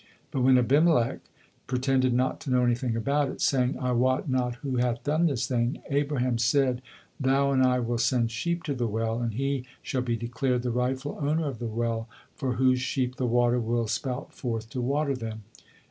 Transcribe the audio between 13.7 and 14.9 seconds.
spout forth to